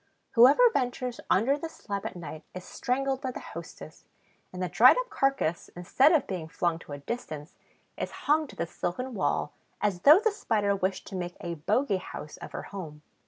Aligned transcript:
Whoever 0.31 0.67
ventures 0.73 1.19
under 1.29 1.59
the 1.59 1.69
slab 1.69 2.07
at 2.07 2.15
night 2.15 2.43
is 2.55 2.65
strangled 2.65 3.21
by 3.21 3.29
the 3.29 3.39
hostess; 3.39 4.05
and 4.51 4.59
the 4.59 4.67
dried 4.67 4.97
up 4.97 5.11
carcass, 5.11 5.69
instead 5.75 6.11
of 6.11 6.25
being 6.25 6.47
flung 6.47 6.79
to 6.79 6.93
a 6.93 6.97
distance, 6.97 7.55
is 7.99 8.09
hung 8.25 8.47
to 8.47 8.55
the 8.55 8.65
silken 8.65 9.13
wall, 9.13 9.53
as 9.79 9.99
though 10.01 10.19
the 10.19 10.31
Spider 10.31 10.75
wished 10.75 11.05
to 11.09 11.15
make 11.15 11.37
a 11.39 11.53
bogey 11.53 11.97
house 11.97 12.37
of 12.37 12.51
her 12.51 12.63
home. 12.63 13.03